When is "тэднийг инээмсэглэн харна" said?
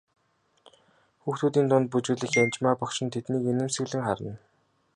3.13-4.33